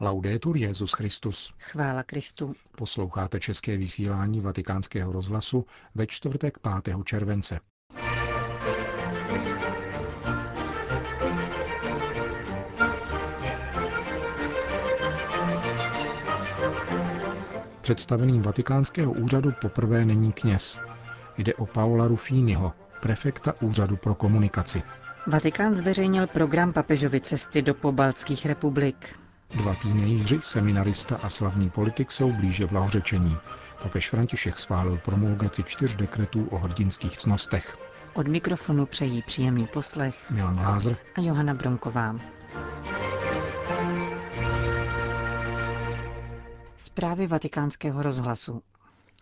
Laudetur 0.00 0.56
Jezus 0.56 0.92
Christus. 0.92 1.54
Chvála 1.58 2.02
Kristu. 2.02 2.54
Posloucháte 2.76 3.40
české 3.40 3.76
vysílání 3.76 4.40
Vatikánského 4.40 5.12
rozhlasu 5.12 5.66
ve 5.94 6.06
čtvrtek 6.06 6.58
5. 6.82 6.96
července. 7.04 7.60
Představeným 17.80 18.42
vatikánského 18.42 19.12
úřadu 19.12 19.52
poprvé 19.60 20.04
není 20.04 20.32
kněz. 20.32 20.80
Jde 21.38 21.54
o 21.54 21.66
Paola 21.66 22.08
Rufínyho, 22.08 22.72
prefekta 23.02 23.62
úřadu 23.62 23.96
pro 23.96 24.14
komunikaci. 24.14 24.82
Vatikán 25.26 25.74
zveřejnil 25.74 26.26
program 26.26 26.72
papežovy 26.72 27.20
cesty 27.20 27.62
do 27.62 27.74
pobaltských 27.74 28.46
republik. 28.46 29.23
Dva 29.54 29.74
teenageři, 29.74 30.40
seminarista 30.42 31.16
a 31.16 31.28
slavný 31.28 31.70
politik 31.70 32.12
jsou 32.12 32.32
blíže 32.32 32.66
blahořečení. 32.66 33.36
Papež 33.82 34.10
František 34.10 34.58
schválil 34.58 34.98
promulgaci 34.98 35.62
čtyř 35.64 35.94
dekretů 35.94 36.46
o 36.50 36.58
hrdinských 36.58 37.16
cnostech. 37.18 37.78
Od 38.14 38.28
mikrofonu 38.28 38.86
přejí 38.86 39.22
příjemný 39.22 39.66
poslech 39.66 40.30
Milan 40.30 40.58
Lázr 40.60 40.96
a 41.14 41.20
Johana 41.20 41.54
Bronková. 41.54 42.16
Zprávy 46.76 47.26
vatikánského 47.26 48.02
rozhlasu. 48.02 48.62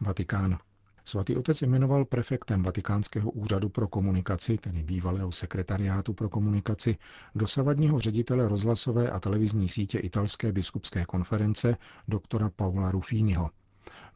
Vatikán. 0.00 0.58
Svatý 1.04 1.36
otec 1.36 1.62
jmenoval 1.62 2.04
prefektem 2.04 2.62
Vatikánského 2.62 3.30
úřadu 3.30 3.68
pro 3.68 3.88
komunikaci, 3.88 4.58
tedy 4.58 4.82
bývalého 4.82 5.32
sekretariátu 5.32 6.12
pro 6.12 6.28
komunikaci, 6.28 6.96
dosavadního 7.34 8.00
ředitele 8.00 8.48
rozhlasové 8.48 9.10
a 9.10 9.20
televizní 9.20 9.68
sítě 9.68 9.98
italské 9.98 10.52
biskupské 10.52 11.04
konference 11.04 11.76
doktora 12.08 12.50
Paula 12.56 12.90
Rufínyho. 12.90 13.50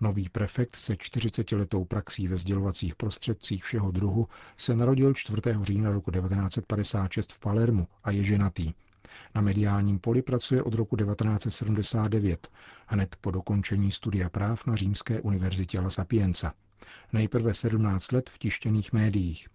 Nový 0.01 0.29
prefekt 0.29 0.77
se 0.77 0.95
40-letou 0.95 1.85
praxí 1.85 2.29
ve 2.29 2.39
sdělovacích 2.39 2.95
prostředcích 2.95 3.65
všeho 3.65 3.91
druhu 3.91 4.29
se 4.57 4.77
narodil 4.77 5.15
4. 5.15 5.43
října 5.63 5.91
roku 5.91 6.11
1956 6.11 7.33
v 7.33 7.39
Palermu 7.39 7.89
a 8.05 8.11
je 8.11 8.25
ženatý. 8.25 8.73
Na 9.35 9.41
mediálním 9.41 9.99
poli 9.99 10.23
pracuje 10.23 10.63
od 10.63 10.75
roku 10.75 10.97
1979, 10.97 12.49
hned 12.87 13.17
po 13.21 13.31
dokončení 13.31 13.93
studia 13.93 14.29
práv 14.29 14.67
na 14.67 14.77
Římské 14.77 15.21
univerzitě 15.21 15.81
La 15.81 15.91
Sapienza. 15.91 16.53
Nejprve 17.13 17.55
17 17.55 18.13
let 18.13 18.31
v 18.31 18.39
tištěných 18.39 18.93
médiích. 18.93 19.49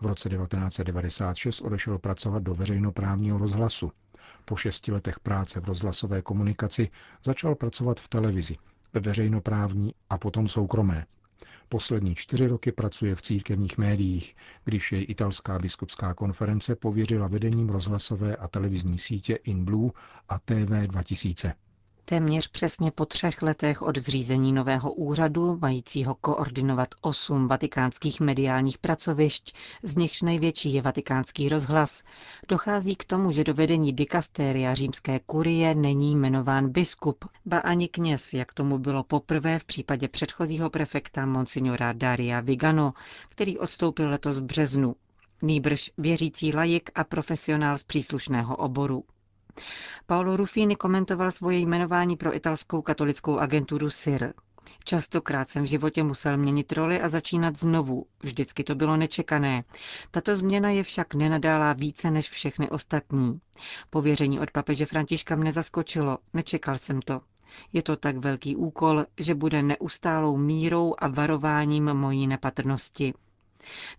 V 0.00 0.06
roce 0.06 0.28
1996 0.28 1.60
odešel 1.60 1.98
pracovat 1.98 2.42
do 2.42 2.54
veřejnoprávního 2.54 3.38
rozhlasu. 3.38 3.92
Po 4.44 4.56
šesti 4.56 4.92
letech 4.92 5.20
práce 5.20 5.60
v 5.60 5.64
rozhlasové 5.64 6.22
komunikaci 6.22 6.90
začal 7.24 7.54
pracovat 7.54 8.00
v 8.00 8.08
televizi, 8.08 8.56
ve 8.92 9.00
veřejnoprávní 9.00 9.94
a 10.10 10.18
potom 10.18 10.48
soukromé. 10.48 11.06
Poslední 11.68 12.14
čtyři 12.14 12.46
roky 12.46 12.72
pracuje 12.72 13.14
v 13.14 13.22
církevních 13.22 13.78
médiích, 13.78 14.36
když 14.64 14.92
jej 14.92 15.06
italská 15.08 15.58
biskupská 15.58 16.14
konference 16.14 16.76
pověřila 16.76 17.28
vedením 17.28 17.68
rozhlasové 17.68 18.36
a 18.36 18.48
televizní 18.48 18.98
sítě 18.98 19.34
In 19.34 19.64
Blue 19.64 19.90
a 20.28 20.38
TV 20.38 20.86
2000. 20.86 21.54
Téměř 22.08 22.48
přesně 22.48 22.90
po 22.90 23.06
třech 23.06 23.42
letech 23.42 23.82
od 23.82 23.98
zřízení 23.98 24.52
nového 24.52 24.92
úřadu, 24.92 25.58
majícího 25.60 26.14
koordinovat 26.14 26.88
osm 27.00 27.48
vatikánských 27.48 28.20
mediálních 28.20 28.78
pracovišť, 28.78 29.56
z 29.82 29.96
nichž 29.96 30.22
největší 30.22 30.72
je 30.74 30.82
vatikánský 30.82 31.48
rozhlas, 31.48 32.02
dochází 32.48 32.96
k 32.96 33.04
tomu, 33.04 33.30
že 33.30 33.44
do 33.44 33.54
vedení 33.54 33.92
dikastéria 33.92 34.74
římské 34.74 35.20
kurie 35.26 35.74
není 35.74 36.12
jmenován 36.12 36.68
biskup, 36.68 37.24
ba 37.46 37.58
ani 37.58 37.88
kněz, 37.88 38.34
jak 38.34 38.52
tomu 38.54 38.78
bylo 38.78 39.02
poprvé 39.04 39.58
v 39.58 39.64
případě 39.64 40.08
předchozího 40.08 40.70
prefekta 40.70 41.26
monsignora 41.26 41.92
Daria 41.92 42.40
Vigano, 42.40 42.92
který 43.28 43.58
odstoupil 43.58 44.10
letos 44.10 44.38
v 44.38 44.42
březnu. 44.42 44.94
Nýbrž 45.42 45.90
věřící 45.98 46.52
lajik 46.52 46.90
a 46.94 47.04
profesionál 47.04 47.78
z 47.78 47.82
příslušného 47.84 48.56
oboru. 48.56 49.04
Paolo 50.06 50.36
Ruffini 50.36 50.76
komentoval 50.76 51.30
svoje 51.30 51.58
jmenování 51.58 52.16
pro 52.16 52.36
italskou 52.36 52.82
katolickou 52.82 53.38
agenturu 53.38 53.90
SIR. 53.90 54.32
Častokrát 54.84 55.48
jsem 55.48 55.62
v 55.62 55.66
životě 55.66 56.02
musel 56.02 56.36
měnit 56.36 56.72
roli 56.72 57.00
a 57.00 57.08
začínat 57.08 57.56
znovu. 57.58 58.06
Vždycky 58.22 58.64
to 58.64 58.74
bylo 58.74 58.96
nečekané. 58.96 59.64
Tato 60.10 60.36
změna 60.36 60.70
je 60.70 60.82
však 60.82 61.14
nenadálá 61.14 61.72
více 61.72 62.10
než 62.10 62.30
všechny 62.30 62.70
ostatní. 62.70 63.40
Pověření 63.90 64.40
od 64.40 64.50
papeže 64.50 64.86
Františka 64.86 65.36
mne 65.36 65.52
zaskočilo. 65.52 66.18
Nečekal 66.34 66.76
jsem 66.78 67.02
to. 67.02 67.20
Je 67.72 67.82
to 67.82 67.96
tak 67.96 68.16
velký 68.16 68.56
úkol, 68.56 69.04
že 69.18 69.34
bude 69.34 69.62
neustálou 69.62 70.36
mírou 70.36 70.94
a 70.98 71.08
varováním 71.08 71.94
mojí 71.94 72.26
nepatrnosti. 72.26 73.14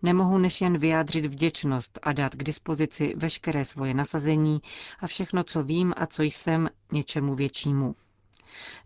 Nemohu 0.01 0.37
než 0.37 0.61
jen 0.61 0.77
vyjádřit 0.77 1.25
vděčnost 1.25 1.99
a 2.01 2.13
dát 2.13 2.35
k 2.35 2.43
dispozici 2.43 3.13
veškeré 3.17 3.65
svoje 3.65 3.93
nasazení 3.93 4.61
a 4.99 5.07
všechno, 5.07 5.43
co 5.43 5.63
vím 5.63 5.93
a 5.97 6.05
co 6.05 6.23
jsem, 6.23 6.69
něčemu 6.91 7.35
většímu. 7.35 7.95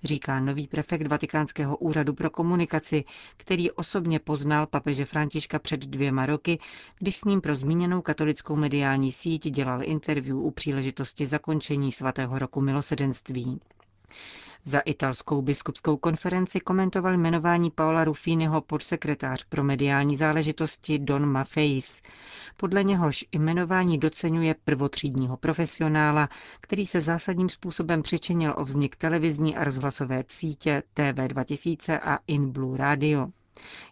Říká 0.03 0.39
nový 0.39 0.67
prefekt 0.67 1.07
Vatikánského 1.07 1.78
úřadu 1.78 2.13
pro 2.13 2.29
komunikaci, 2.29 3.03
který 3.38 3.72
osobně 3.72 4.19
poznal 4.19 4.67
papeže 4.67 5.06
Františka 5.06 5.59
před 5.59 5.79
dvěma 5.79 6.25
roky, 6.25 6.59
když 7.00 7.16
s 7.16 7.23
ním 7.25 7.41
pro 7.41 7.55
zmíněnou 7.55 8.01
katolickou 8.01 8.55
mediální 8.55 9.11
síť 9.11 9.50
dělal 9.50 9.84
interview 9.84 10.38
u 10.38 10.51
příležitosti 10.51 11.25
zakončení 11.25 11.91
svatého 11.91 12.40
roku 12.40 12.61
milosedenství. 12.61 13.59
Za 14.66 14.79
italskou 14.79 15.41
biskupskou 15.41 15.97
konferenci 15.97 16.59
komentoval 16.59 17.13
jmenování 17.13 17.72
Paola 17.72 18.03
Rufínyho 18.03 18.62
podsekretář 18.62 19.44
pro 19.44 19.63
mediální 19.63 20.16
záležitosti 20.16 21.00
Don 21.00 21.25
Maffeis. 21.25 22.01
Podle 22.57 22.84
něhož 22.84 23.25
jmenování 23.31 23.97
docenuje 23.97 24.56
prvotřídního 24.66 25.38
profesionála, 25.38 26.29
který 26.62 26.85
se 26.85 27.02
zásadním 27.02 27.50
způsobem 27.50 28.02
přičinil 28.03 28.53
o 28.57 28.63
vznik 28.63 28.96
televizní 28.96 29.56
a 29.56 29.63
rozhlasové 29.63 30.23
sítě 30.28 30.84
TV 30.94 31.28
2000 31.28 32.00
a 32.00 32.19
In 32.28 32.52
Blue 32.52 32.78
Radio. 32.78 33.28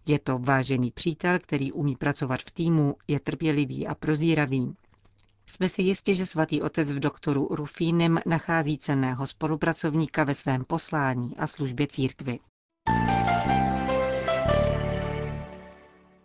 Je 0.05 0.19
to 0.19 0.37
vážený 0.37 0.91
přítel, 0.91 1.39
který 1.39 1.71
umí 1.71 1.95
pracovat 1.95 2.41
v 2.41 2.51
týmu, 2.51 2.95
je 3.07 3.19
trpělivý 3.19 3.87
a 3.87 3.95
prozíravý. 3.95 4.75
Jsme 5.47 5.69
si 5.69 5.81
jistí, 5.81 6.15
že 6.15 6.25
svatý 6.25 6.61
otec 6.61 6.91
v 6.91 6.99
doktoru 6.99 7.47
Rufínem 7.51 8.19
nachází 8.25 8.77
cenného 8.77 9.27
spolupracovníka 9.27 10.23
ve 10.23 10.35
svém 10.35 10.63
poslání 10.65 11.37
a 11.37 11.47
službě 11.47 11.87
církvy. 11.87 12.39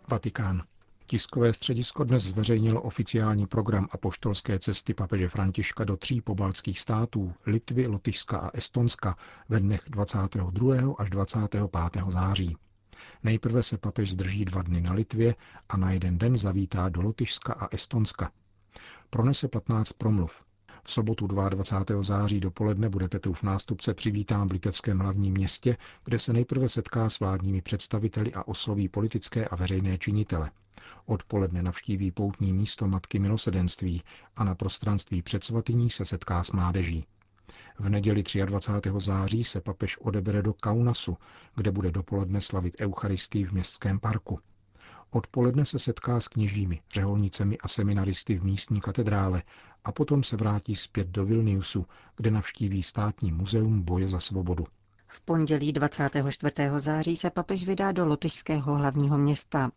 Vatikán. 0.09 0.63
Tiskové 1.05 1.53
středisko 1.53 2.03
dnes 2.03 2.23
zveřejnilo 2.23 2.81
oficiální 2.81 3.47
program 3.47 3.87
apoštolské 3.91 4.59
cesty 4.59 4.93
papeže 4.93 5.29
Františka 5.29 5.83
do 5.83 5.97
tří 5.97 6.21
pobaltských 6.21 6.79
států 6.79 7.33
Litvy, 7.45 7.87
Lotyšska 7.87 8.37
a 8.37 8.49
Estonska 8.53 9.15
ve 9.49 9.59
dnech 9.59 9.81
22. 9.87 10.75
až 10.97 11.09
25. 11.09 11.63
září. 12.07 12.57
Nejprve 13.23 13.63
se 13.63 13.77
papež 13.77 14.11
zdrží 14.11 14.45
dva 14.45 14.61
dny 14.61 14.81
na 14.81 14.93
Litvě 14.93 15.35
a 15.69 15.77
na 15.77 15.91
jeden 15.91 16.17
den 16.17 16.37
zavítá 16.37 16.89
do 16.89 17.01
Lotyšska 17.01 17.53
a 17.53 17.67
Estonska 17.71 18.31
pronese 19.09 19.47
15 19.47 19.91
promluv. 19.93 20.43
V 20.83 20.91
sobotu 20.93 21.27
22. 21.27 22.03
září 22.03 22.39
dopoledne 22.39 22.89
bude 22.89 23.07
Petrův 23.07 23.43
nástupce 23.43 23.93
přivítán 23.93 24.47
v 24.47 24.51
litevském 24.51 24.99
hlavním 24.99 25.33
městě, 25.33 25.77
kde 26.05 26.19
se 26.19 26.33
nejprve 26.33 26.69
setká 26.69 27.09
s 27.09 27.19
vládními 27.19 27.61
představiteli 27.61 28.33
a 28.33 28.47
osloví 28.47 28.87
politické 28.87 29.47
a 29.47 29.55
veřejné 29.55 29.97
činitele. 29.97 30.51
Odpoledne 31.05 31.63
navštíví 31.63 32.11
poutní 32.11 32.53
místo 32.53 32.87
Matky 32.87 33.19
milosedenství 33.19 34.03
a 34.35 34.43
na 34.43 34.55
prostranství 34.55 35.21
před 35.21 35.43
svatyní 35.43 35.89
se 35.89 36.05
setká 36.05 36.43
s 36.43 36.51
mládeží. 36.51 37.05
V 37.79 37.89
neděli 37.89 38.23
23. 38.45 38.91
září 38.97 39.43
se 39.43 39.61
papež 39.61 39.97
odebere 39.97 40.41
do 40.41 40.53
Kaunasu, 40.53 41.17
kde 41.55 41.71
bude 41.71 41.91
dopoledne 41.91 42.41
slavit 42.41 42.81
Eucharistii 42.81 43.43
v 43.45 43.51
městském 43.51 43.99
parku. 43.99 44.39
Odpoledne 45.17 45.65
se 45.65 45.79
setká 45.79 46.19
s 46.19 46.27
kněžími, 46.27 46.81
řeholnicemi 46.93 47.57
a 47.57 47.67
seminaristy 47.67 48.35
v 48.37 48.43
místní 48.43 48.81
katedrále 48.81 49.43
a 49.83 49.91
potom 49.91 50.23
se 50.23 50.37
vrátí 50.37 50.75
zpět 50.75 51.07
do 51.07 51.25
Vilniusu, 51.25 51.85
kde 52.17 52.31
navštíví 52.31 52.83
státní 52.83 53.31
muzeum 53.31 53.81
boje 53.81 54.07
za 54.07 54.19
svobodu. 54.19 54.65
V 55.07 55.21
pondělí 55.21 55.73
24. 55.73 56.53
září 56.77 57.15
se 57.15 57.29
papež 57.29 57.63
vydá 57.63 57.91
do 57.91 58.05
lotyšského 58.05 58.75
hlavního 58.75 59.17
města. 59.17 59.71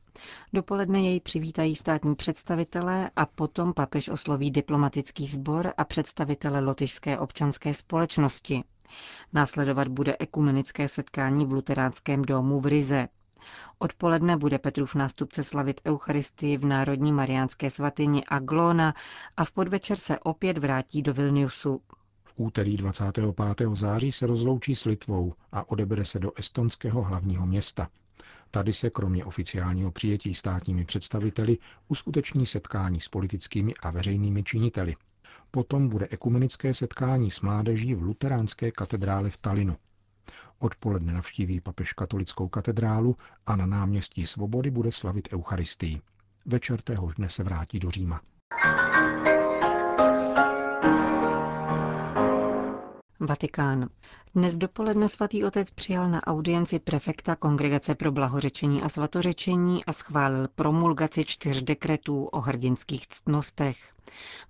Dopoledne 0.52 1.00
jej 1.00 1.20
přivítají 1.20 1.76
státní 1.76 2.14
představitelé 2.14 3.10
a 3.16 3.26
potom 3.26 3.72
papež 3.72 4.08
osloví 4.08 4.50
diplomatický 4.50 5.26
sbor 5.26 5.72
a 5.76 5.84
představitele 5.84 6.60
lotyšské 6.60 7.18
občanské 7.18 7.74
společnosti. 7.74 8.64
Následovat 9.32 9.88
bude 9.88 10.16
ekumenické 10.18 10.88
setkání 10.88 11.46
v 11.46 11.52
luteránském 11.52 12.22
domu 12.22 12.60
v 12.60 12.66
Rize. 12.66 13.08
Odpoledne 13.78 14.36
bude 14.36 14.58
Petrův 14.58 14.94
nástupce 14.94 15.42
slavit 15.44 15.80
Eucharistii 15.86 16.56
v 16.56 16.64
Národní 16.64 17.12
mariánské 17.12 17.70
svatyni 17.70 18.24
Aglona 18.24 18.94
a 19.36 19.44
v 19.44 19.50
podvečer 19.52 19.96
se 19.98 20.18
opět 20.18 20.58
vrátí 20.58 21.02
do 21.02 21.14
Vilniusu. 21.14 21.80
V 22.24 22.34
úterý 22.36 22.76
25. 22.76 23.34
září 23.72 24.12
se 24.12 24.26
rozloučí 24.26 24.74
s 24.76 24.84
Litvou 24.84 25.34
a 25.52 25.70
odebere 25.70 26.04
se 26.04 26.18
do 26.18 26.32
estonského 26.36 27.02
hlavního 27.02 27.46
města. 27.46 27.88
Tady 28.50 28.72
se 28.72 28.90
kromě 28.90 29.24
oficiálního 29.24 29.90
přijetí 29.90 30.34
státními 30.34 30.84
představiteli 30.84 31.58
uskuteční 31.88 32.46
setkání 32.46 33.00
s 33.00 33.08
politickými 33.08 33.74
a 33.82 33.90
veřejnými 33.90 34.42
činiteli. 34.42 34.96
Potom 35.50 35.88
bude 35.88 36.06
ekumenické 36.10 36.74
setkání 36.74 37.30
s 37.30 37.40
mládeží 37.40 37.94
v 37.94 38.02
luteránské 38.02 38.70
katedrále 38.70 39.30
v 39.30 39.36
Talinu. 39.36 39.76
Odpoledne 40.58 41.12
navštíví 41.12 41.60
papež 41.60 41.92
katolickou 41.92 42.48
katedrálu 42.48 43.16
a 43.46 43.56
na 43.56 43.66
náměstí 43.66 44.26
Svobody 44.26 44.70
bude 44.70 44.92
slavit 44.92 45.28
Eucharistii. 45.32 46.00
Večer 46.46 46.82
téhož 46.82 47.14
dne 47.14 47.28
se 47.28 47.42
vrátí 47.42 47.78
do 47.78 47.90
Říma. 47.90 48.20
Vatikán. 53.22 53.88
Dnes 54.34 54.56
dopoledne 54.56 55.08
svatý 55.08 55.44
otec 55.44 55.70
přijal 55.70 56.10
na 56.10 56.26
audienci 56.26 56.78
prefekta 56.78 57.36
Kongregace 57.36 57.94
pro 57.94 58.12
blahořečení 58.12 58.82
a 58.82 58.88
svatořečení 58.88 59.84
a 59.84 59.92
schválil 59.92 60.48
promulgaci 60.54 61.24
čtyř 61.24 61.62
dekretů 61.62 62.24
o 62.24 62.40
hrdinských 62.40 63.06
ctnostech. 63.06 63.94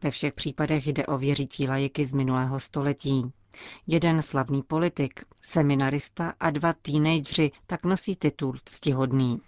Ve 0.02 0.10
všech 0.10 0.34
případech 0.34 0.86
jde 0.86 1.06
o 1.06 1.18
věřící 1.18 1.68
lajiky 1.68 2.04
z 2.04 2.12
minulého 2.12 2.60
století. 2.60 3.32
Jeden 3.86 4.22
slavný 4.22 4.62
politik, 4.62 5.20
seminarista 5.42 6.34
a 6.40 6.50
dva 6.50 6.72
teenageři 6.72 7.50
tak 7.66 7.84
nosí 7.84 8.16
titul 8.16 8.56
ctihodný. 8.64 9.40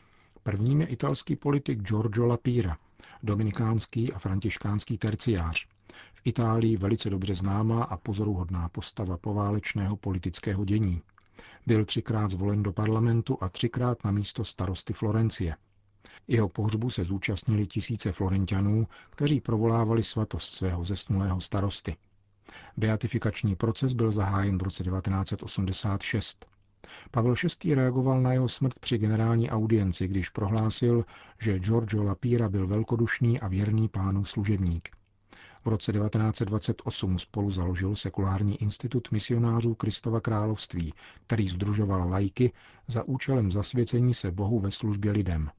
Prvním 0.42 0.80
je 0.80 0.86
italský 0.86 1.36
politik 1.36 1.78
Giorgio 1.78 2.26
Lapira, 2.26 2.76
dominikánský 3.22 4.12
a 4.12 4.18
františkánský 4.18 4.98
terciář. 4.98 5.66
V 6.14 6.20
Itálii 6.24 6.76
velice 6.76 7.10
dobře 7.10 7.34
známá 7.34 7.84
a 7.84 7.96
pozoruhodná 7.96 8.68
postava 8.68 9.16
poválečného 9.16 9.96
politického 9.96 10.64
dění. 10.64 11.02
Byl 11.66 11.84
třikrát 11.84 12.30
zvolen 12.30 12.62
do 12.62 12.72
parlamentu 12.72 13.38
a 13.40 13.48
třikrát 13.48 14.04
na 14.04 14.10
místo 14.10 14.44
starosty 14.44 14.92
Florencie. 14.92 15.56
Jeho 16.28 16.48
pohřbu 16.48 16.90
se 16.90 17.04
zúčastnili 17.04 17.66
tisíce 17.66 18.12
Florentianů, 18.12 18.86
kteří 19.10 19.40
provolávali 19.40 20.02
svatost 20.02 20.54
svého 20.54 20.84
zesnulého 20.84 21.40
starosty. 21.40 21.96
Beatifikační 22.76 23.56
proces 23.56 23.92
byl 23.92 24.10
zahájen 24.10 24.58
v 24.58 24.62
roce 24.62 24.84
1986. 24.84 26.46
Pavel 27.10 27.34
VI. 27.64 27.74
reagoval 27.74 28.20
na 28.20 28.32
jeho 28.32 28.48
smrt 28.48 28.78
při 28.78 28.98
generální 28.98 29.50
audienci, 29.50 30.08
když 30.08 30.28
prohlásil, 30.28 31.04
že 31.40 31.58
Giorgio 31.58 32.04
Lapira 32.04 32.48
byl 32.48 32.66
velkodušný 32.66 33.40
a 33.40 33.48
věrný 33.48 33.88
pánů 33.88 34.24
služebník. 34.24 34.90
V 35.64 35.68
roce 35.68 35.92
1928 35.92 37.18
spolu 37.18 37.50
založil 37.50 37.96
sekulární 37.96 38.62
institut 38.62 39.08
misionářů 39.12 39.74
Kristova 39.74 40.20
království, 40.20 40.94
který 41.26 41.48
združoval 41.48 42.08
lajky 42.10 42.52
za 42.88 43.02
účelem 43.08 43.50
zasvěcení 43.52 44.14
se 44.14 44.30
Bohu 44.30 44.58
ve 44.58 44.70
službě 44.70 45.12
lidem. 45.12 45.50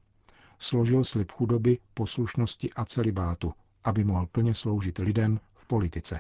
Složil 0.60 1.04
slib 1.04 1.32
chudoby, 1.32 1.78
poslušnosti 1.94 2.70
a 2.76 2.86
celibátu, 2.86 3.54
aby 3.84 4.04
mohl 4.04 4.28
plně 4.32 4.54
sloužit 4.56 4.98
lidem 4.98 5.40
v 5.54 5.66
politice. 5.66 6.20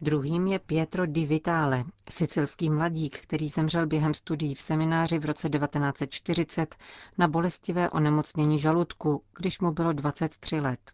Druhým 0.00 0.46
je 0.46 0.58
Pietro 0.58 1.06
di 1.06 1.26
Vitale, 1.26 1.84
sicilský 2.10 2.70
mladík, 2.70 3.18
který 3.20 3.48
zemřel 3.48 3.86
během 3.86 4.14
studií 4.14 4.54
v 4.54 4.60
semináři 4.60 5.18
v 5.18 5.24
roce 5.24 5.48
1940 5.48 6.76
na 7.18 7.28
bolestivé 7.28 7.90
onemocnění 7.90 8.58
žaludku, 8.58 9.22
když 9.38 9.60
mu 9.60 9.72
bylo 9.72 9.92
23 9.92 10.60
let. 10.60 10.92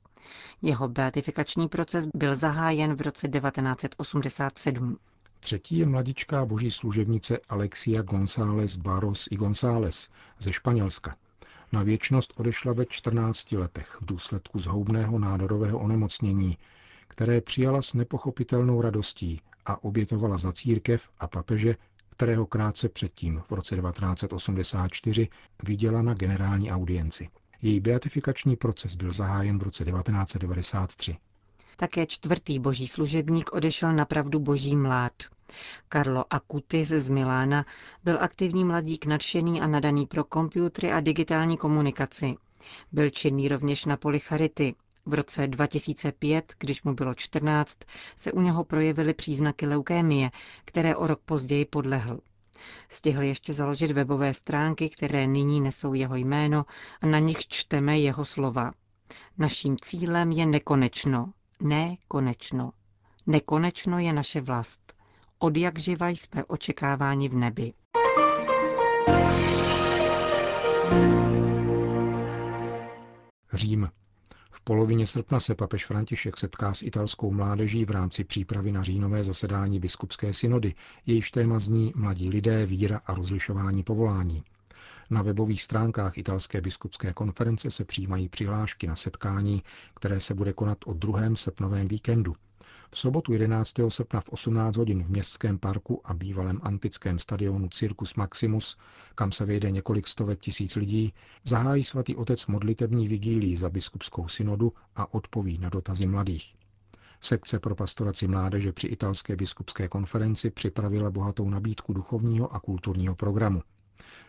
Jeho 0.62 0.88
beatifikační 0.88 1.68
proces 1.68 2.06
byl 2.14 2.34
zahájen 2.34 2.94
v 2.94 3.00
roce 3.00 3.28
1987. 3.28 4.98
Třetí 5.40 5.78
je 5.78 5.86
mladičká 5.86 6.44
boží 6.46 6.70
služebnice 6.70 7.38
Alexia 7.48 8.02
González 8.02 8.76
Barros 8.76 9.28
y 9.30 9.36
González 9.36 10.10
ze 10.38 10.52
Španělska. 10.52 11.16
Na 11.72 11.82
věčnost 11.82 12.32
odešla 12.36 12.72
ve 12.72 12.86
14 12.86 13.52
letech 13.52 13.96
v 14.00 14.06
důsledku 14.06 14.58
zhoubného 14.58 15.18
nádorového 15.18 15.78
onemocnění, 15.78 16.58
které 17.08 17.40
přijala 17.40 17.82
s 17.82 17.94
nepochopitelnou 17.94 18.80
radostí 18.80 19.40
a 19.66 19.84
obětovala 19.84 20.38
za 20.38 20.52
církev 20.52 21.08
a 21.18 21.26
papeže, 21.26 21.76
kterého 22.10 22.46
krátce 22.46 22.88
předtím, 22.88 23.42
v 23.48 23.52
roce 23.52 23.76
1984, 23.76 25.28
viděla 25.62 26.02
na 26.02 26.14
generální 26.14 26.72
audienci. 26.72 27.28
Její 27.64 27.80
beatifikační 27.80 28.56
proces 28.56 28.94
byl 28.94 29.12
zahájen 29.12 29.58
v 29.58 29.62
roce 29.62 29.84
1993. 29.84 31.16
Také 31.76 32.06
čtvrtý 32.06 32.58
boží 32.58 32.86
služebník 32.86 33.52
odešel 33.52 33.92
na 33.92 34.04
pravdu 34.04 34.38
boží 34.38 34.76
mlád. 34.76 35.12
Carlo 35.92 36.24
Acutis 36.34 36.88
z 36.88 37.08
Milána 37.08 37.66
byl 38.04 38.18
aktivní 38.20 38.64
mladík 38.64 39.06
nadšený 39.06 39.60
a 39.60 39.66
nadaný 39.66 40.06
pro 40.06 40.24
komputery 40.24 40.92
a 40.92 41.00
digitální 41.00 41.56
komunikaci. 41.56 42.34
Byl 42.92 43.10
činný 43.10 43.48
rovněž 43.48 43.84
na 43.84 43.96
poli 43.96 44.20
charity. 44.20 44.74
V 45.06 45.14
roce 45.14 45.46
2005, 45.46 46.54
když 46.58 46.82
mu 46.82 46.94
bylo 46.94 47.14
14, 47.14 47.78
se 48.16 48.32
u 48.32 48.40
něho 48.40 48.64
projevily 48.64 49.14
příznaky 49.14 49.66
leukémie, 49.66 50.30
které 50.64 50.96
o 50.96 51.06
rok 51.06 51.20
později 51.24 51.64
podlehl. 51.64 52.20
Stihl 52.88 53.22
ještě 53.22 53.52
založit 53.52 53.90
webové 53.90 54.34
stránky, 54.34 54.88
které 54.88 55.26
nyní 55.26 55.60
nesou 55.60 55.94
jeho 55.94 56.16
jméno 56.16 56.64
a 57.00 57.06
na 57.06 57.18
nich 57.18 57.48
čteme 57.48 57.98
jeho 57.98 58.24
slova. 58.24 58.72
Naším 59.38 59.76
cílem 59.82 60.32
je 60.32 60.46
nekonečno. 60.46 61.32
Ne 61.60 61.96
konečno. 62.08 62.72
Nekonečno 63.26 63.98
je 63.98 64.12
naše 64.12 64.40
vlast. 64.40 64.92
Od 65.38 65.56
jak 65.56 65.78
živa 65.78 66.08
jsme 66.08 66.44
očekáváni 66.44 67.28
v 67.28 67.34
nebi. 67.34 67.72
Řím. 73.52 73.88
V 74.56 74.60
polovině 74.60 75.06
srpna 75.06 75.40
se 75.40 75.54
papež 75.54 75.86
František 75.86 76.36
setká 76.36 76.74
s 76.74 76.82
italskou 76.82 77.30
mládeží 77.32 77.84
v 77.84 77.90
rámci 77.90 78.24
přípravy 78.24 78.72
na 78.72 78.82
říjnové 78.82 79.24
zasedání 79.24 79.80
biskupské 79.80 80.32
synody, 80.32 80.74
jejíž 81.06 81.30
téma 81.30 81.58
zní 81.58 81.92
Mladí 81.96 82.30
lidé, 82.30 82.66
víra 82.66 83.00
a 83.06 83.14
rozlišování 83.14 83.82
povolání. 83.82 84.42
Na 85.10 85.22
webových 85.22 85.62
stránkách 85.62 86.18
italské 86.18 86.60
biskupské 86.60 87.12
konference 87.12 87.70
se 87.70 87.84
přijímají 87.84 88.28
přihlášky 88.28 88.86
na 88.86 88.96
setkání, 88.96 89.62
které 89.94 90.20
se 90.20 90.34
bude 90.34 90.52
konat 90.52 90.78
o 90.86 90.92
druhém 90.92 91.36
srpnovém 91.36 91.88
víkendu. 91.88 92.34
V 92.90 92.98
sobotu 92.98 93.32
11. 93.32 93.74
srpna 93.88 94.20
v 94.20 94.28
18 94.28 94.76
hodin 94.76 95.02
v 95.02 95.10
městském 95.10 95.58
parku 95.58 96.00
a 96.04 96.14
bývalém 96.14 96.60
antickém 96.62 97.18
stadionu 97.18 97.68
Circus 97.68 98.14
Maximus, 98.14 98.76
kam 99.14 99.32
se 99.32 99.44
vejde 99.44 99.70
několik 99.70 100.06
stovek 100.06 100.40
tisíc 100.40 100.76
lidí, 100.76 101.12
zahájí 101.44 101.84
svatý 101.84 102.16
otec 102.16 102.46
modlitební 102.46 103.08
vigílii 103.08 103.56
za 103.56 103.70
biskupskou 103.70 104.28
synodu 104.28 104.72
a 104.96 105.14
odpoví 105.14 105.58
na 105.58 105.68
dotazy 105.68 106.06
mladých. 106.06 106.54
Sekce 107.20 107.58
pro 107.58 107.74
pastoraci 107.74 108.28
mládeže 108.28 108.72
při 108.72 108.86
italské 108.86 109.36
biskupské 109.36 109.88
konferenci 109.88 110.50
připravila 110.50 111.10
bohatou 111.10 111.50
nabídku 111.50 111.92
duchovního 111.92 112.54
a 112.54 112.60
kulturního 112.60 113.14
programu. 113.14 113.62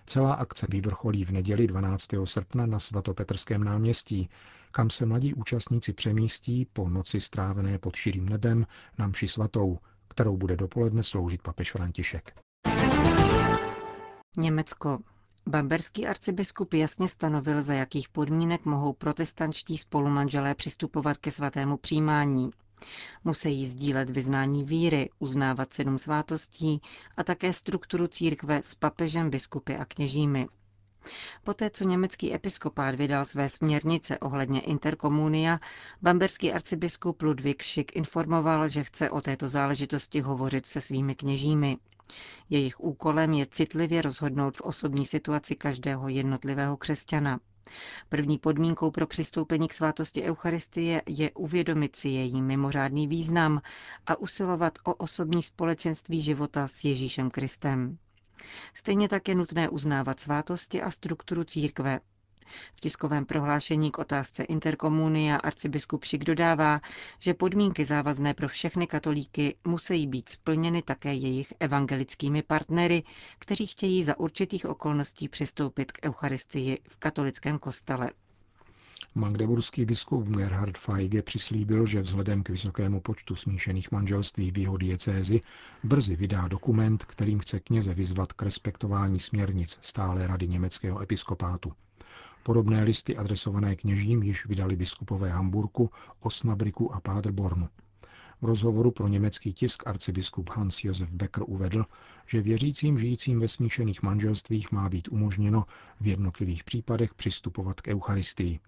Celá 0.06 0.34
akce 0.34 0.68
vyvrcholí 0.70 1.26
v 1.26 1.32
neděli 1.32 1.68
12. 1.68 2.08
srpna 2.26 2.66
na 2.66 2.80
svatopetrském 2.80 3.64
náměstí, 3.64 4.30
kam 4.72 4.90
se 4.90 5.06
mladí 5.06 5.34
účastníci 5.34 5.94
přemístí 5.94 6.68
po 6.74 6.90
noci 6.90 7.22
strávené 7.22 7.80
pod 7.80 7.96
širým 7.96 8.30
nebem 8.30 8.66
na 8.98 9.08
mši 9.08 9.28
svatou, 9.28 9.80
kterou 10.08 10.38
bude 10.38 10.56
dopoledne 10.56 11.04
sloužit 11.04 11.42
papež 11.42 11.72
František. 11.72 12.34
Německo. 14.38 15.00
Bamberský 15.48 16.08
arcibiskup 16.08 16.74
jasně 16.74 17.08
stanovil, 17.08 17.62
za 17.62 17.74
jakých 17.74 18.10
podmínek 18.10 18.66
mohou 18.66 18.94
protestantští 18.94 19.78
spolumanželé 19.78 20.56
přistupovat 20.56 21.18
ke 21.18 21.32
svatému 21.32 21.78
přijímání. 21.78 22.50
Musí 23.24 23.66
sdílet 23.66 24.10
vyznání 24.10 24.64
víry, 24.64 25.10
uznávat 25.20 25.74
sedm 25.74 25.98
svátostí 25.98 26.82
a 27.18 27.24
také 27.24 27.54
strukturu 27.54 28.08
církve 28.08 28.64
s 28.64 28.76
papežem, 28.76 29.30
biskupy 29.30 29.76
a 29.76 29.86
kněžími. 29.86 30.48
Poté, 31.44 31.70
co 31.70 31.84
německý 31.84 32.34
episkopát 32.34 32.96
vydal 32.96 33.26
své 33.26 33.50
směrnice 33.50 34.18
ohledně 34.20 34.62
interkomunia, 34.62 35.60
bamberský 36.02 36.54
arcibiskup 36.54 37.22
Ludvík 37.22 37.64
Schick 37.64 37.96
informoval, 37.96 38.68
že 38.68 38.84
chce 38.84 39.10
o 39.10 39.22
této 39.22 39.48
záležitosti 39.48 40.22
hovořit 40.22 40.66
se 40.66 40.82
svými 40.82 41.16
kněžími. 41.16 41.78
Jejich 42.50 42.80
úkolem 42.80 43.34
je 43.34 43.46
citlivě 43.46 44.02
rozhodnout 44.02 44.58
v 44.58 44.62
osobní 44.62 45.06
situaci 45.06 45.56
každého 45.56 46.10
jednotlivého 46.10 46.78
křesťana. 46.78 47.40
První 48.10 48.38
podmínkou 48.38 48.92
pro 48.92 49.08
přistoupení 49.08 49.68
k 49.68 49.74
svátosti 49.74 50.24
Eucharistie 50.24 51.02
je 51.08 51.32
uvědomit 51.32 51.96
si 51.96 52.10
její 52.10 52.42
mimořádný 52.42 53.08
význam 53.08 53.62
a 54.08 54.16
usilovat 54.16 54.80
o 54.84 54.94
osobní 54.94 55.44
společenství 55.44 56.22
života 56.22 56.68
s 56.68 56.84
Ježíšem 56.84 57.32
Kristem. 57.32 57.98
Stejně 58.74 59.10
tak 59.10 59.28
je 59.28 59.36
nutné 59.36 59.70
uznávat 59.70 60.20
svátosti 60.20 60.82
a 60.82 60.92
strukturu 60.92 61.44
církve. 61.44 62.00
V 62.76 62.80
tiskovém 62.82 63.26
prohlášení 63.26 63.92
k 63.92 64.00
otázce 64.00 64.44
interkomunia 64.44 65.38
arcibiskup 65.38 66.04
Šik 66.04 66.24
dodává, 66.24 66.82
že 67.20 67.34
podmínky 67.34 67.86
závazné 67.86 68.34
pro 68.34 68.48
všechny 68.48 68.88
katolíky 68.88 69.56
musí 69.68 70.08
být 70.08 70.30
splněny 70.30 70.82
také 70.82 71.14
jejich 71.14 71.54
evangelickými 71.60 72.42
partnery, 72.44 73.04
kteří 73.40 73.66
chtějí 73.66 74.04
za 74.04 74.20
určitých 74.20 74.66
okolností 74.66 75.30
přistoupit 75.30 75.92
k 75.92 76.06
Eucharistii 76.06 76.80
v 76.88 76.98
katolickém 76.98 77.60
kostele. 77.60 78.12
Magdeburský 79.18 79.86
biskup 79.86 80.28
Gerhard 80.28 80.78
Feige 80.78 81.22
přislíbil, 81.22 81.86
že 81.86 82.02
vzhledem 82.02 82.44
k 82.44 82.50
vysokému 82.50 83.02
počtu 83.02 83.36
smíšených 83.36 83.92
manželství 83.92 84.52
v 84.52 84.58
jeho 84.58 84.78
diecézi 84.78 85.42
brzy 85.84 86.16
vydá 86.16 86.48
dokument, 86.48 87.06
kterým 87.06 87.40
chce 87.40 87.60
kněze 87.60 87.94
vyzvat 87.94 88.34
k 88.34 88.42
respektování 88.42 89.20
směrnic 89.20 89.80
stále 89.82 90.28
rady 90.28 90.48
německého 90.48 91.02
episkopátu. 91.02 91.74
Podobné 92.44 92.84
listy 92.84 93.18
adresované 93.18 93.76
kněžím 93.76 94.24
již 94.24 94.46
vydali 94.46 94.76
biskupové 94.76 95.30
Hamburku, 95.30 95.90
Osnabriku 96.20 96.94
a 96.94 97.00
Paderbornu. 97.00 97.70
V 98.42 98.46
rozhovoru 98.46 98.92
pro 98.92 99.08
německý 99.08 99.54
tisk 99.54 99.88
arcibiskup 99.88 100.50
Hans 100.50 100.84
Josef 100.84 101.12
Becker 101.12 101.44
uvedl, 101.48 101.86
že 102.28 102.42
věřícím 102.42 102.98
žijícím 102.98 103.40
ve 103.40 103.48
smíšených 103.48 104.04
manželstvích 104.04 104.72
má 104.72 104.90
být 104.90 105.08
umožněno 105.08 105.66
v 106.02 106.08
jednotlivých 106.08 106.64
případech 106.64 107.14
přistupovat 107.14 107.82
k 107.82 107.88
Eucharistii. 107.88 108.60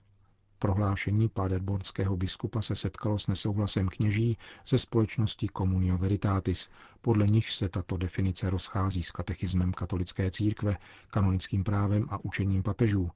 Prohlášení 0.60 1.30
páderbornského 1.30 2.18
biskupa 2.18 2.62
se 2.62 2.76
setkalo 2.76 3.20
s 3.20 3.28
nesouhlasem 3.28 3.88
kněží 3.88 4.38
ze 4.68 4.80
společnosti 4.80 5.48
Communio 5.58 5.98
Veritatis, 5.98 6.70
podle 7.02 7.28
nich 7.28 7.50
se 7.50 7.70
tato 7.70 7.98
definice 7.98 8.50
rozchází 8.50 9.04
s 9.04 9.12
katechismem 9.12 9.74
katolické 9.74 10.32
církve, 10.32 10.78
kanonickým 11.10 11.64
právem 11.64 12.06
a 12.10 12.26
učením 12.26 12.64
papežů. 12.64 13.12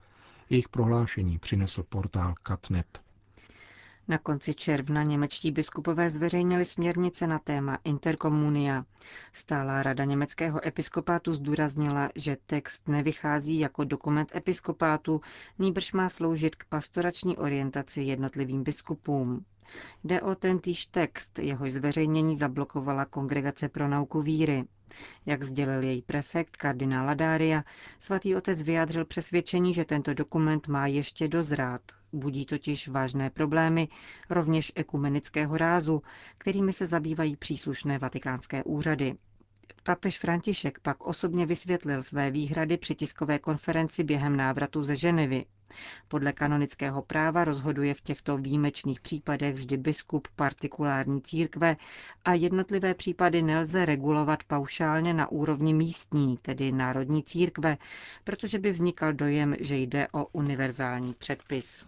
Jejich 0.51 0.69
prohlášení 0.69 1.39
přinesl 1.39 1.83
portál 1.83 2.33
Katnet. 2.43 3.01
Na 4.07 4.17
konci 4.17 4.53
června 4.53 5.03
němečtí 5.03 5.51
biskupové 5.51 6.09
zveřejnili 6.09 6.65
směrnice 6.65 7.27
na 7.27 7.39
téma 7.39 7.77
interkomunia. 7.83 8.85
Stálá 9.33 9.83
rada 9.83 10.05
německého 10.05 10.67
episkopátu 10.67 11.33
zdůraznila, 11.33 12.09
že 12.15 12.37
text 12.45 12.87
nevychází 12.87 13.59
jako 13.59 13.83
dokument 13.83 14.35
episkopátu, 14.35 15.21
nýbrž 15.59 15.93
má 15.93 16.09
sloužit 16.09 16.55
k 16.55 16.65
pastorační 16.65 17.37
orientaci 17.37 18.01
jednotlivým 18.01 18.63
biskupům. 18.63 19.45
Jde 20.03 20.21
o 20.21 20.35
tentýž 20.35 20.85
text, 20.85 21.39
jehož 21.39 21.71
zveřejnění 21.71 22.35
zablokovala 22.35 23.05
Kongregace 23.05 23.69
pro 23.69 23.87
nauku 23.87 24.21
víry. 24.21 24.63
Jak 25.25 25.43
sdělil 25.43 25.83
její 25.83 26.01
prefekt 26.01 26.57
kardinál 26.57 27.05
Ladária, 27.05 27.63
svatý 27.99 28.35
otec 28.35 28.61
vyjádřil 28.63 29.05
přesvědčení, 29.05 29.73
že 29.73 29.85
tento 29.85 30.13
dokument 30.13 30.67
má 30.67 30.87
ještě 30.87 31.27
dozrát. 31.27 31.81
Budí 32.13 32.45
totiž 32.45 32.87
vážné 32.87 33.29
problémy, 33.29 33.87
rovněž 34.29 34.71
ekumenického 34.75 35.57
rázu, 35.57 36.01
kterými 36.37 36.73
se 36.73 36.85
zabývají 36.85 37.35
příslušné 37.37 37.97
vatikánské 37.99 38.63
úřady. 38.63 39.15
Papež 39.83 40.19
František 40.19 40.79
pak 40.79 41.01
osobně 41.07 41.45
vysvětlil 41.45 42.01
své 42.01 42.31
výhrady 42.31 42.77
při 42.77 42.95
tiskové 42.95 43.39
konferenci 43.39 44.03
během 44.03 44.35
návratu 44.37 44.83
ze 44.83 44.95
Ženevy. 44.95 45.45
Podle 46.07 46.33
kanonického 46.33 47.01
práva 47.01 47.43
rozhoduje 47.43 47.93
v 47.93 48.01
těchto 48.01 48.37
výjimečných 48.37 48.99
případech 49.01 49.55
vždy 49.55 49.77
biskup 49.77 50.27
partikulární 50.35 51.21
církve 51.21 51.77
a 52.25 52.33
jednotlivé 52.33 52.93
případy 52.93 53.41
nelze 53.41 53.85
regulovat 53.85 54.43
paušálně 54.43 55.13
na 55.13 55.31
úrovni 55.31 55.73
místní, 55.73 56.37
tedy 56.37 56.71
národní 56.71 57.23
církve, 57.23 57.77
protože 58.23 58.59
by 58.59 58.71
vznikal 58.71 59.13
dojem, 59.13 59.55
že 59.59 59.77
jde 59.77 60.07
o 60.13 60.25
univerzální 60.25 61.13
předpis. 61.13 61.87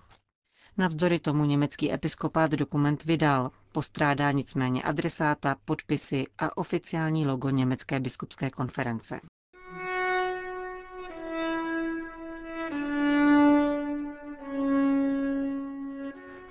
Navzdory 0.78 1.20
tomu 1.20 1.46
německý 1.46 1.94
episkopát 1.94 2.52
dokument 2.52 3.04
vydal. 3.06 3.52
Postrádá 3.72 4.32
nicméně 4.32 4.84
adresáta, 4.84 5.56
podpisy 5.66 6.26
a 6.38 6.58
oficiální 6.58 7.28
logo 7.28 7.50
Německé 7.50 8.00
biskupské 8.00 8.50
konference. 8.50 9.20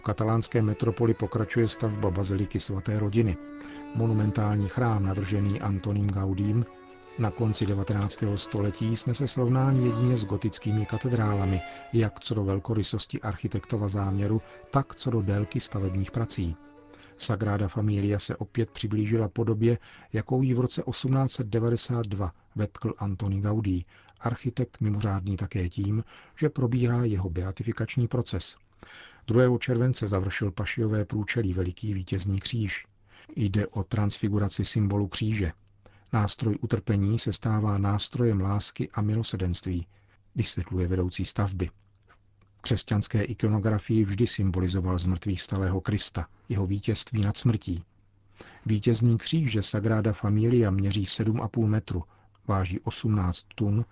Katalánské 0.03 0.63
metropoli 0.63 1.15
pokračuje 1.15 1.69
stavba 1.69 2.11
baziliky 2.11 2.61
svaté 2.61 2.99
rodiny. 2.99 3.37
Monumentální 3.95 4.69
chrám 4.69 5.03
navržený 5.07 5.61
Antoním 5.61 6.11
Gaudím 6.11 6.65
na 7.19 7.31
konci 7.31 7.67
19. 7.67 8.25
století 8.37 8.97
snese 8.97 9.29
srovnání 9.29 9.87
jedině 9.87 10.17
s 10.17 10.25
gotickými 10.25 10.87
katedrálami, 10.87 11.61
jak 11.93 12.21
co 12.21 12.35
do 12.35 12.45
velkorysosti 12.45 13.21
architektova 13.21 13.89
záměru, 13.89 14.43
tak 14.71 14.95
co 14.95 15.11
do 15.11 15.23
délky 15.23 15.61
stavebních 15.61 16.11
prací. 16.11 16.57
Sagrada 17.17 17.69
Familia 17.69 18.19
se 18.19 18.37
opět 18.37 18.71
přiblížila 18.71 19.29
podobě, 19.29 19.79
jakou 20.13 20.43
ji 20.43 20.55
v 20.55 20.61
roce 20.61 20.83
1892 20.91 22.33
vetkl 22.57 22.95
Antoni 22.99 23.41
Gaudí, 23.41 23.87
architekt 24.21 24.81
mimořádný 24.81 25.37
také 25.37 25.69
tím, 25.69 26.05
že 26.37 26.49
probíhá 26.49 27.05
jeho 27.05 27.31
beatifikační 27.31 28.09
proces. 28.09 28.57
2. 29.27 29.59
července 29.59 30.07
završil 30.07 30.51
pašiové 30.51 31.05
průčelí 31.05 31.53
veliký 31.53 31.95
vítězný 31.95 32.41
kříž. 32.41 32.87
Jde 33.37 33.67
o 33.67 33.83
transfiguraci 33.83 34.65
symbolu 34.65 35.09
kříže. 35.09 35.53
Nástroj 36.13 36.59
utrpení 36.61 37.19
se 37.19 37.33
stává 37.33 37.79
nástrojem 37.79 38.41
lásky 38.41 38.89
a 38.95 39.01
milosedenství, 39.01 39.87
vysvětluje 40.35 40.87
vedoucí 40.87 41.25
stavby. 41.25 41.71
V 42.57 42.61
křesťanské 42.63 43.23
ikonografii 43.23 44.05
vždy 44.05 44.27
symbolizoval 44.27 44.99
zmrtvých 44.99 45.43
stalého 45.43 45.81
Krista, 45.81 46.27
jeho 46.49 46.67
vítězství 46.67 47.21
nad 47.23 47.37
smrtí. 47.37 47.85
Vítězný 48.67 49.19
kříž 49.19 49.53
že 49.53 49.63
Sagrada 49.63 50.13
Familia 50.13 50.71
měří 50.71 51.05
7,5 51.05 51.67
metru, 51.67 52.05
váží 52.49 52.81
18 52.81 53.47
tun 53.55 53.85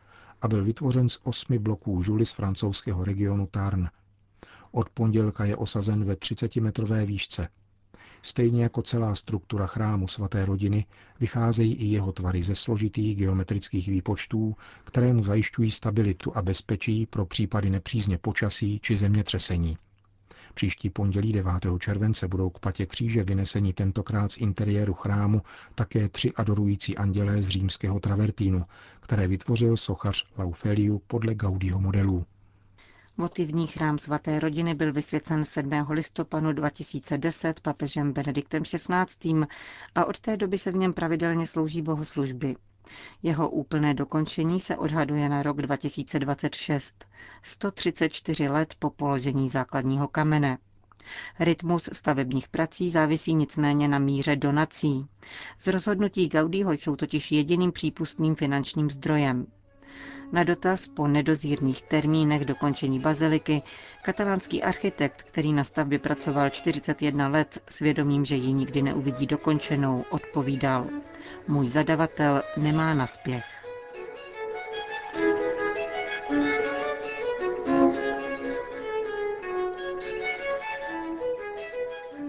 a 0.43 0.49
byl 0.49 0.65
vytvořen 0.65 1.09
z 1.09 1.19
osmi 1.23 1.59
bloků 1.59 2.03
žuly 2.03 2.27
z 2.27 2.31
francouzského 2.31 3.05
regionu 3.05 3.47
Tarn. 3.47 3.87
Od 4.73 4.89
pondělka 4.91 5.45
je 5.45 5.57
osazen 5.57 6.05
ve 6.05 6.15
30-metrové 6.15 7.07
výšce. 7.07 7.49
Stejně 8.23 8.63
jako 8.63 8.83
celá 8.83 9.15
struktura 9.15 9.67
chrámu 9.67 10.09
svaté 10.09 10.45
rodiny, 10.47 10.87
vycházejí 11.21 11.75
i 11.75 11.87
jeho 11.87 12.13
tvary 12.13 12.43
ze 12.43 12.55
složitých 12.55 13.17
geometrických 13.17 13.89
výpočtů, 13.89 14.57
které 14.85 15.13
mu 15.13 15.23
zajišťují 15.23 15.71
stabilitu 15.71 16.37
a 16.37 16.43
bezpečí 16.43 17.07
pro 17.07 17.27
případy 17.27 17.71
nepřízně 17.71 18.19
počasí 18.19 18.81
či 18.83 18.97
zemětřesení. 18.97 19.79
Příští 20.55 20.91
pondělí 20.91 21.33
9. 21.33 21.53
července 21.79 22.29
budou 22.29 22.51
k 22.51 22.59
patě 22.59 22.87
kříže 22.87 23.23
vyneseni 23.25 23.73
tentokrát 23.73 24.33
z 24.33 24.37
interiéru 24.37 24.95
chrámu 24.95 25.43
také 25.75 26.09
tři 26.09 26.33
adorující 26.33 26.97
andělé 26.97 27.43
z 27.43 27.49
římského 27.49 28.01
travertínu, 28.01 28.65
které 29.01 29.29
vytvořil 29.29 29.77
sochař 29.77 30.27
Laufeliu 30.39 31.03
podle 31.07 31.35
Gaudího 31.35 31.81
modelů. 31.81 32.27
Motivní 33.17 33.67
chrám 33.67 33.99
svaté 33.99 34.41
rodiny 34.41 34.75
byl 34.75 34.93
vysvěcen 34.93 35.45
7. 35.45 35.71
listopadu 35.91 36.53
2010 36.53 37.61
papežem 37.61 38.13
Benediktem 38.13 38.63
XVI. 38.63 39.35
a 39.95 40.05
od 40.05 40.21
té 40.21 40.37
doby 40.37 40.59
se 40.59 40.71
v 40.71 40.77
něm 40.77 40.93
pravidelně 40.93 41.47
slouží 41.47 41.83
bohoslužby. 41.83 42.57
Jeho 43.23 43.51
úplné 43.51 43.95
dokončení 43.95 44.61
se 44.61 44.77
odhaduje 44.77 45.29
na 45.29 45.43
rok 45.43 45.63
2026, 45.63 47.05
134 47.43 48.49
let 48.49 48.75
po 48.79 48.91
položení 48.91 49.49
základního 49.49 50.09
kamene. 50.09 50.59
Rytmus 51.41 51.89
stavebních 51.93 52.49
prací 52.49 52.91
závisí 52.91 53.35
nicméně 53.35 53.89
na 53.89 53.99
míře 53.99 54.37
donací. 54.37 55.07
Z 55.59 55.67
rozhodnutí 55.67 56.29
Gaudího 56.29 56.73
jsou 56.73 56.97
totiž 56.97 57.33
jediným 57.33 57.73
přípustným 57.73 58.35
finančním 58.35 58.91
zdrojem. 58.91 59.47
Na 60.33 60.45
dotaz 60.45 60.89
po 60.89 61.09
nedozírných 61.09 61.83
termínech 61.83 62.45
dokončení 62.45 63.01
baziliky 63.01 63.63
katalánský 64.03 64.63
architekt, 64.63 65.23
který 65.23 65.53
na 65.53 65.65
stavbě 65.65 65.99
pracoval 65.99 66.51
41 66.51 67.29
let, 67.29 67.63
svědomím, 67.69 68.25
že 68.25 68.35
ji 68.35 68.53
nikdy 68.53 68.83
neuvidí 68.83 69.27
dokončenou, 69.27 70.05
odpovídal. 70.11 70.87
Můj 71.49 71.69
zadavatel 71.69 72.43
nemá 72.57 72.95
naspěch. 72.95 73.45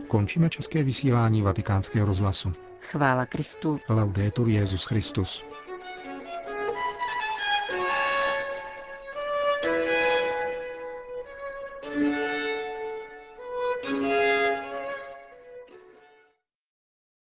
Končíme 0.08 0.50
české 0.50 0.84
vysílání 0.84 1.42
vatikánského 1.42 2.06
rozhlasu. 2.06 2.52
Chvála 2.82 3.26
Kristu. 3.26 3.80
Laudetur 3.90 4.50
Jezus 4.50 4.86
Christus. 4.86 5.51